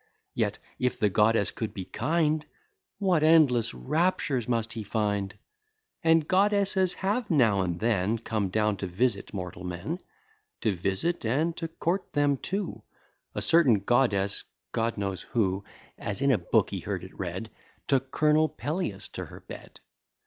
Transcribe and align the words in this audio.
Yet, 0.33 0.57
if 0.79 0.97
the 0.97 1.11
goddess 1.11 1.51
could 1.51 1.75
be 1.75 1.85
kind, 1.85 2.43
What 2.97 3.21
endless 3.21 3.71
raptures 3.75 4.47
must 4.47 4.73
he 4.73 4.81
find! 4.81 5.35
And 6.03 6.27
goddesses 6.27 6.95
have 6.95 7.29
now 7.29 7.61
and 7.61 7.79
then 7.79 8.17
Come 8.17 8.49
down 8.49 8.77
to 8.77 8.87
visit 8.87 9.31
mortal 9.31 9.63
men; 9.63 9.99
To 10.61 10.71
visit 10.75 11.23
and 11.23 11.55
to 11.57 11.67
court 11.67 12.13
them 12.13 12.37
too: 12.37 12.81
A 13.35 13.43
certain 13.43 13.81
goddess, 13.81 14.43
God 14.71 14.97
knows 14.97 15.21
who, 15.21 15.63
(As 15.99 16.19
in 16.23 16.31
a 16.31 16.39
book 16.39 16.71
he 16.71 16.79
heard 16.79 17.03
it 17.03 17.13
read,) 17.13 17.51
Took 17.87 18.09
Col'nel 18.09 18.49
Peleus 18.49 19.07
to 19.09 19.25
her 19.25 19.41
bed. 19.41 19.81